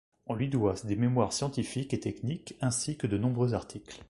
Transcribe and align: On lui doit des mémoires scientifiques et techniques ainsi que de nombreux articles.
On 0.25 0.33
lui 0.33 0.49
doit 0.49 0.73
des 0.83 0.95
mémoires 0.95 1.31
scientifiques 1.31 1.93
et 1.93 1.99
techniques 1.99 2.55
ainsi 2.59 2.97
que 2.97 3.05
de 3.05 3.19
nombreux 3.19 3.53
articles. 3.53 3.99